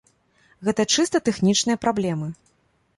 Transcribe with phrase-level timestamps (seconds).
[0.69, 2.27] Гэта чыста тэхнічныя праблемы.